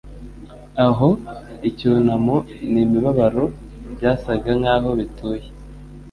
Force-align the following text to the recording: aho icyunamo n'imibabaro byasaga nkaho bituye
aho 0.87 1.09
icyunamo 1.69 2.35
n'imibabaro 2.71 3.43
byasaga 3.93 4.49
nkaho 4.59 4.89
bituye 4.99 5.45